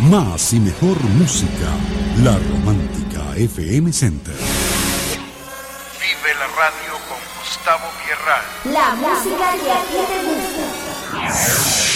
Más 0.00 0.52
y 0.52 0.60
mejor 0.60 1.00
música. 1.04 1.68
La 2.22 2.38
Romántica 2.38 3.36
FM 3.36 3.92
Center. 3.92 4.34
Vive 6.00 6.34
la 6.34 6.46
radio 6.48 6.98
con 7.08 7.18
Gustavo 7.38 7.88
Pierral. 8.04 8.42
La 8.72 8.94
música 8.96 9.52
que 9.62 9.70
a 9.70 9.82
ti 9.84 9.98
te 10.08 10.18
gusta. 10.24 11.91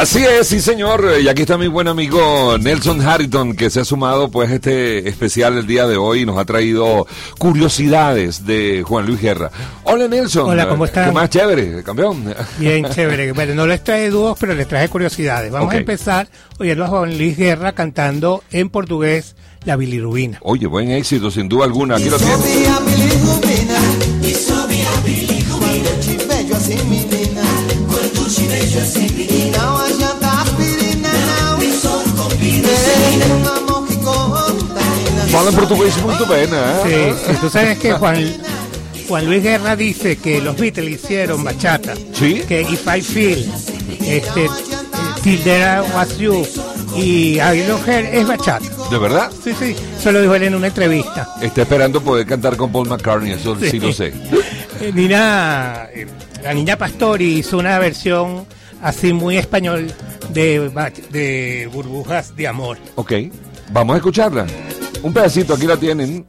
Así 0.00 0.24
es, 0.24 0.48
sí 0.48 0.60
señor, 0.60 1.12
y 1.22 1.28
aquí 1.28 1.42
está 1.42 1.58
mi 1.58 1.68
buen 1.68 1.86
amigo 1.86 2.56
Nelson 2.56 3.02
Harrington 3.02 3.54
que 3.54 3.68
se 3.68 3.80
ha 3.80 3.84
sumado 3.84 4.30
pues 4.30 4.50
a 4.50 4.54
este 4.54 5.06
especial 5.06 5.58
el 5.58 5.66
día 5.66 5.86
de 5.86 5.98
hoy 5.98 6.22
y 6.22 6.24
nos 6.24 6.38
ha 6.38 6.46
traído 6.46 7.06
curiosidades 7.36 8.46
de 8.46 8.82
Juan 8.82 9.04
Luis 9.04 9.20
Guerra. 9.20 9.50
Hola 9.84 10.08
Nelson. 10.08 10.48
Hola, 10.48 10.70
¿cómo 10.70 10.86
estás? 10.86 11.08
¿Qué 11.08 11.12
más 11.12 11.28
chévere, 11.28 11.82
campeón? 11.82 12.34
Bien, 12.56 12.88
chévere. 12.94 13.32
Bueno, 13.32 13.54
no 13.54 13.66
les 13.66 13.84
traje 13.84 14.08
dúos, 14.08 14.38
pero 14.40 14.54
les 14.54 14.66
traje 14.66 14.88
curiosidades. 14.88 15.52
Vamos 15.52 15.74
a 15.74 15.76
empezar 15.76 16.28
oyendo 16.58 16.84
a 16.84 16.88
Juan 16.88 17.18
Luis 17.18 17.36
Guerra 17.36 17.72
cantando 17.72 18.42
en 18.52 18.70
portugués 18.70 19.36
la 19.66 19.76
bilirrubina. 19.76 20.38
Oye, 20.40 20.66
buen 20.66 20.90
éxito 20.92 21.30
sin 21.30 21.46
duda 21.46 21.66
alguna, 21.66 21.96
aquí 21.96 22.08
lo 22.08 22.16
tienes. 22.16 22.40
Fala 35.40 35.52
en 35.52 35.56
portugués 35.56 35.96
muy 36.02 36.14
bien, 36.36 36.50
¿eh? 36.52 37.14
Sí, 37.16 37.32
sí, 37.32 37.38
tú 37.40 37.48
sabes 37.48 37.78
que 37.78 37.92
Juan, 37.94 38.36
Juan 39.08 39.24
Luis 39.24 39.42
Guerra 39.42 39.74
dice 39.74 40.18
que 40.18 40.38
los 40.38 40.54
Beatles 40.54 41.02
hicieron 41.02 41.42
bachata. 41.42 41.94
Sí. 42.12 42.42
Que 42.46 42.60
If 42.60 42.86
I 42.86 43.00
Feel, 43.00 43.50
este, 44.02 44.50
Till 45.22 45.42
There 45.42 45.80
Was 45.94 46.18
You 46.18 46.46
y 46.94 47.40
I 47.40 47.66
Love 47.66 47.88
Her 47.88 48.04
es 48.14 48.28
bachata. 48.28 48.66
¿De 48.90 48.98
verdad? 48.98 49.30
Sí, 49.42 49.54
sí, 49.58 49.74
eso 49.98 50.12
lo 50.12 50.20
dijo 50.20 50.34
él 50.34 50.42
en 50.42 50.56
una 50.56 50.66
entrevista. 50.66 51.26
Está 51.40 51.62
esperando 51.62 52.02
poder 52.02 52.26
cantar 52.26 52.58
con 52.58 52.70
Paul 52.70 52.90
McCartney, 52.90 53.32
eso 53.32 53.56
sí, 53.58 53.80
lo 53.80 53.94
sé. 53.94 54.12
Eh, 54.82 54.92
Nina, 54.94 55.88
eh, 55.94 56.06
la 56.42 56.52
niña 56.52 56.76
Pastori 56.76 57.38
hizo 57.38 57.56
una 57.56 57.78
versión 57.78 58.46
así 58.82 59.14
muy 59.14 59.38
español 59.38 59.90
de, 60.34 60.70
de 61.10 61.70
burbujas 61.72 62.36
de 62.36 62.46
amor. 62.46 62.76
Ok, 62.96 63.12
vamos 63.72 63.94
a 63.94 63.96
escucharla. 63.96 64.46
Un 65.02 65.14
pedacito, 65.14 65.54
aquí 65.54 65.66
la 65.66 65.78
tienen. 65.78 66.26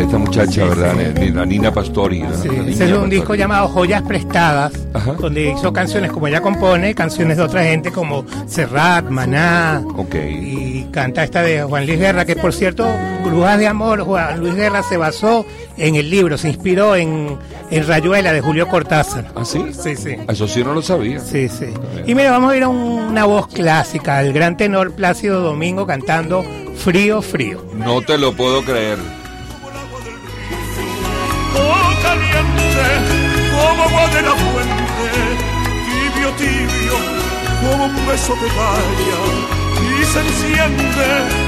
Esta 0.00 0.18
muchacha, 0.18 0.64
¿verdad? 0.64 0.94
Sí. 1.18 1.30
La 1.30 1.44
Nina 1.44 1.72
Pastori. 1.72 2.20
¿no? 2.22 2.34
Sí, 2.36 2.48
La 2.48 2.54
ese 2.54 2.70
es 2.70 2.80
un 2.80 2.88
Pastori. 2.90 3.10
disco 3.10 3.34
llamado 3.34 3.68
Joyas 3.68 4.02
Prestadas, 4.02 4.72
Ajá. 4.94 5.12
donde 5.14 5.50
hizo 5.50 5.72
canciones 5.72 6.10
como 6.12 6.26
ella 6.28 6.40
compone, 6.40 6.94
canciones 6.94 7.36
de 7.36 7.42
otra 7.42 7.64
gente 7.64 7.90
como 7.92 8.24
Serrat, 8.46 9.08
Maná. 9.10 9.82
Ok. 9.96 10.14
Y 10.14 10.86
canta 10.90 11.24
esta 11.24 11.42
de 11.42 11.62
Juan 11.62 11.86
Luis 11.86 11.98
Guerra, 11.98 12.24
que 12.24 12.36
por 12.36 12.52
cierto, 12.52 12.86
Burbujas 13.22 13.58
de 13.58 13.66
Amor, 13.68 14.00
Juan 14.02 14.40
Luis 14.40 14.54
Guerra 14.54 14.82
se 14.82 14.96
basó 14.96 15.44
en 15.76 15.94
el 15.96 16.10
libro, 16.10 16.36
se 16.38 16.48
inspiró 16.48 16.96
en, 16.96 17.36
en 17.70 17.86
Rayuela 17.86 18.32
de 18.32 18.40
Julio 18.40 18.68
Cortázar. 18.68 19.32
¿Ah, 19.34 19.44
sí? 19.44 19.62
Sí, 19.72 19.96
sí. 19.96 20.16
Eso 20.28 20.46
sí 20.48 20.62
no 20.64 20.74
lo 20.74 20.82
sabía. 20.82 21.20
Sí, 21.20 21.48
sí. 21.48 21.66
Y 22.06 22.14
mira, 22.14 22.30
vamos 22.32 22.52
a 22.52 22.56
ir 22.56 22.62
a 22.62 22.68
una 22.68 23.24
voz 23.24 23.46
clásica, 23.48 24.20
el 24.20 24.32
gran 24.32 24.56
tenor 24.56 24.92
Plácido 24.92 25.40
Domingo 25.40 25.86
cantando 25.86 26.44
Frío, 26.76 27.22
Frío. 27.22 27.64
No 27.74 28.00
te 28.02 28.18
lo 28.18 28.32
puedo 28.32 28.62
creer. 28.62 28.98
De 34.14 34.22
la 34.22 34.30
fuente, 34.32 35.08
tibio, 35.86 36.30
tibio, 36.36 36.96
como 37.60 37.84
un 37.86 38.06
beso 38.06 38.34
de 38.34 38.48
playa, 38.48 39.20
y 40.00 40.04
se 40.04 40.20
enciende 40.20 41.06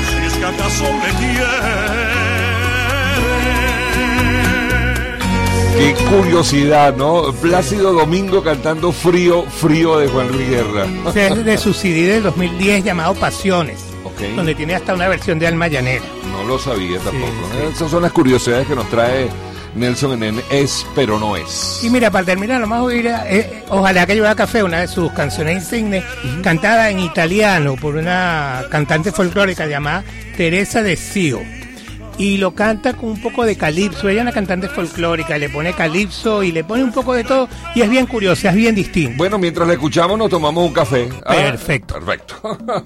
si 0.09 0.27
es 0.27 0.33
que 0.35 0.45
acaso 0.45 0.85
me 0.85 1.11
quiere. 1.19 2.35
Qué 5.77 5.95
curiosidad, 6.05 6.95
¿no? 6.97 7.33
Plácido 7.43 7.93
Domingo 7.93 8.45
cantando 8.45 8.93
Frío, 8.93 9.43
Frío 9.43 9.99
de 9.99 10.07
Juan 10.09 10.29
Luis 10.29 10.49
Guerra. 10.49 10.87
Es 11.15 11.45
de 11.45 11.59
su 11.59 11.75
CD 11.75 12.07
del 12.15 12.23
2010 12.23 12.85
llamado 12.85 13.15
Pasiones, 13.15 13.81
donde 14.37 14.55
tiene 14.55 14.77
hasta 14.77 14.95
una 14.95 15.09
versión 15.09 15.41
de 15.41 15.49
Alma 15.49 15.67
Llanera. 15.67 16.05
No 16.31 16.45
lo 16.45 16.59
sabía 16.61 16.99
tampoco. 17.01 17.33
Sí, 17.51 17.59
sí. 17.61 17.73
Esas 17.75 17.91
son 17.91 18.03
las 18.03 18.13
curiosidades 18.13 18.69
que 18.69 18.77
nos 18.77 18.89
trae 18.89 19.29
Nelson 19.75 20.23
en 20.23 20.43
Es, 20.51 20.87
pero 20.95 21.19
no 21.19 21.37
es. 21.37 21.81
Y 21.83 21.91
mira, 21.91 22.11
para 22.11 22.25
terminar, 22.25 22.63
a 22.63 22.83
oír 22.83 23.09
a, 23.09 23.31
eh, 23.31 23.65
Ojalá 23.69 24.07
que 24.07 24.15
lleva 24.15 24.35
café, 24.35 24.63
una 24.63 24.81
de 24.81 24.89
sus 24.89 25.11
canciones 25.13 25.57
insignes, 25.57 26.05
cantada 26.43 26.91
en 26.91 27.01
italiano 27.01 27.77
por 27.77 27.97
una 27.97 28.65
cantante 28.71 29.13
folclórica 29.13 29.67
llamada 29.67 30.05
Teresa 30.37 30.83
de 30.83 30.97
Sio. 30.97 31.41
Y 32.17 32.37
lo 32.37 32.55
canta 32.55 32.93
con 32.93 33.11
un 33.11 33.21
poco 33.21 33.45
de 33.45 33.57
calipso. 33.57 34.09
Ella 34.09 34.21
es 34.21 34.23
una 34.23 34.33
cantante 34.33 34.69
folclórica, 34.69 35.37
le 35.37 35.49
pone 35.49 35.73
calipso 35.73 36.45
y 36.45 36.53
le 36.53 36.63
pone 36.63 36.85
un 36.85 36.93
poco 36.93 37.13
de 37.13 37.25
todo. 37.25 37.49
Y 37.75 37.83
es 37.83 37.91
bien 37.91 38.07
curiosa, 38.07 38.51
es 38.51 38.55
bien 38.55 38.75
distinto. 38.77 39.17
Bueno, 39.17 39.37
mientras 39.37 39.67
la 39.67 39.75
escuchamos 39.75 40.17
nos 40.17 40.31
tomamos 40.31 40.65
un 40.65 40.73
café. 40.73 41.09
Ah, 41.27 41.35
Perfecto. 41.35 41.95
Perfecto. 41.95 42.59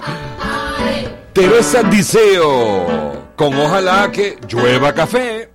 Teresa 1.34 1.82
Diceo, 1.84 3.28
con 3.36 3.54
ojalá 3.54 4.10
que 4.10 4.38
llueva 4.48 4.94
café. 4.94 5.50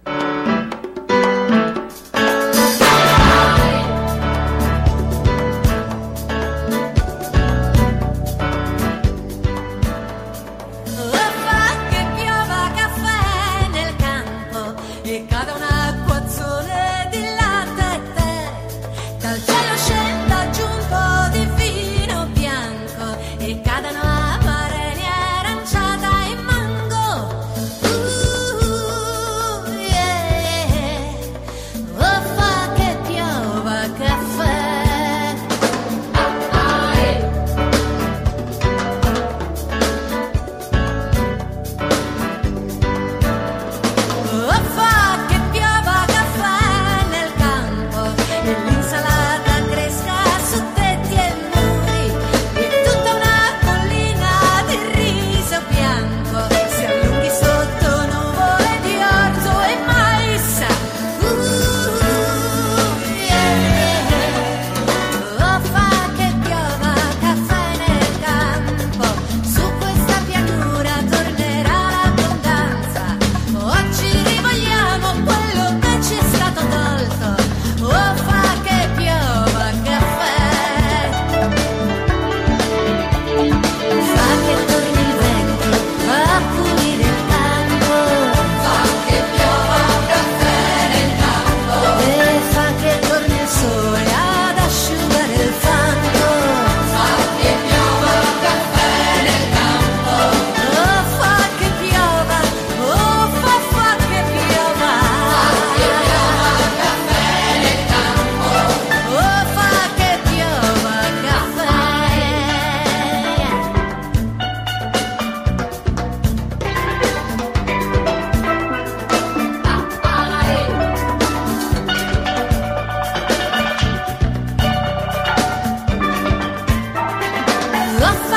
Gossip. 128.03 128.32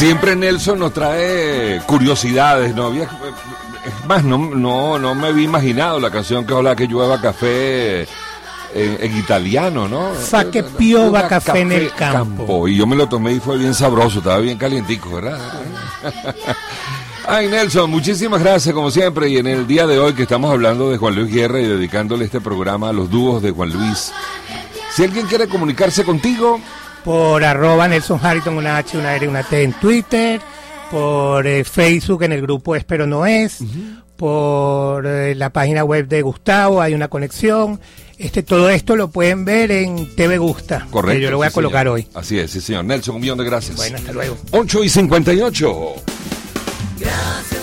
Siempre 0.00 0.34
Nelson 0.34 0.78
nos 0.78 0.94
trae 0.94 1.78
curiosidades, 1.84 2.74
¿no? 2.74 2.86
Había, 2.86 3.02
es 3.04 4.06
más, 4.06 4.24
no, 4.24 4.38
no, 4.38 4.98
no 4.98 5.14
me 5.14 5.28
había 5.28 5.44
imaginado 5.44 6.00
la 6.00 6.10
canción 6.10 6.46
que 6.46 6.54
habla 6.54 6.74
que 6.74 6.86
llueva 6.86 7.20
café 7.20 8.04
en, 8.74 8.96
en 8.98 9.16
italiano, 9.18 9.88
¿no? 9.88 10.12
Fa 10.14 10.50
que 10.50 10.62
piova 10.62 11.28
café 11.28 11.60
en 11.60 11.72
el 11.72 11.92
campo. 11.92 12.66
Y 12.66 12.76
yo 12.76 12.86
me 12.86 12.96
lo 12.96 13.10
tomé 13.10 13.34
y 13.34 13.40
fue 13.40 13.58
bien 13.58 13.74
sabroso, 13.74 14.20
estaba 14.20 14.38
bien 14.38 14.56
calientico, 14.56 15.16
¿verdad? 15.16 15.38
Ay, 17.28 17.48
Nelson, 17.48 17.90
muchísimas 17.90 18.40
gracias 18.40 18.74
como 18.74 18.90
siempre. 18.90 19.28
Y 19.28 19.36
en 19.36 19.48
el 19.48 19.66
día 19.66 19.86
de 19.86 19.98
hoy 19.98 20.14
que 20.14 20.22
estamos 20.22 20.50
hablando 20.50 20.90
de 20.90 20.96
Juan 20.96 21.14
Luis 21.14 21.30
Guerra 21.30 21.60
y 21.60 21.66
dedicándole 21.66 22.24
este 22.24 22.40
programa 22.40 22.88
a 22.88 22.94
los 22.94 23.10
dúos 23.10 23.42
de 23.42 23.50
Juan 23.50 23.70
Luis. 23.70 24.12
Si 24.94 25.04
alguien 25.04 25.26
quiere 25.26 25.46
comunicarse 25.46 26.04
contigo, 26.04 26.58
Por 27.04 27.42
arroba 27.44 27.88
Nelson 27.88 28.20
Harrington, 28.22 28.56
una 28.56 28.76
H, 28.76 28.98
una 28.98 29.14
R, 29.16 29.26
una 29.28 29.42
T 29.42 29.62
en 29.62 29.72
Twitter. 29.74 30.40
Por 30.90 31.46
eh, 31.46 31.64
Facebook 31.64 32.22
en 32.24 32.32
el 32.32 32.42
grupo 32.42 32.74
Espero 32.76 33.06
No 33.06 33.24
Es. 33.26 33.58
Por 34.16 35.06
eh, 35.06 35.34
la 35.34 35.50
página 35.50 35.82
web 35.84 36.06
de 36.08 36.20
Gustavo 36.22 36.80
hay 36.82 36.92
una 36.94 37.08
conexión. 37.08 37.80
Este, 38.18 38.42
todo 38.42 38.68
esto 38.68 38.96
lo 38.96 39.08
pueden 39.08 39.46
ver 39.46 39.70
en 39.70 40.14
TV 40.14 40.36
Gusta. 40.36 40.86
correcto. 40.90 41.16
Que 41.18 41.22
yo 41.24 41.30
lo 41.30 41.38
voy 41.38 41.46
a 41.46 41.50
colocar 41.50 41.84
señor. 41.86 41.94
hoy. 41.94 42.06
Así 42.14 42.38
es, 42.38 42.50
sí, 42.50 42.60
señor. 42.60 42.84
Nelson, 42.84 43.14
un 43.14 43.20
millón 43.22 43.38
de 43.38 43.44
gracias. 43.44 43.76
Bueno, 43.76 43.96
hasta 43.96 44.12
luego. 44.12 44.36
8 44.50 44.84
y 44.84 44.88
58. 44.90 45.74
Gracias. 46.98 47.59